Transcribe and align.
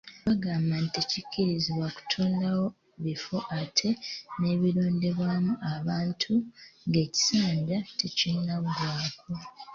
Bagamba 0.27 0.75
nti 0.85 0.91
tekikkirizibwa 0.99 1.87
kutondawo 1.95 2.65
bifo 3.03 3.37
ate 3.59 3.89
ne 4.39 4.51
birondebwamu 4.61 5.51
abantu 5.75 6.33
ng'ekisanja 6.87 7.77
tekinnaggwaako. 7.99 9.31